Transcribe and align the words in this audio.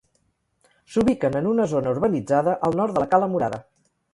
S'ubiquen 0.93 1.37
en 1.41 1.49
una 1.51 1.67
zona 1.75 1.93
urbanitzada, 1.99 2.59
al 2.71 2.79
nord 2.81 2.97
de 2.99 3.05
la 3.05 3.11
Cala 3.13 3.29
Murada. 3.37 3.63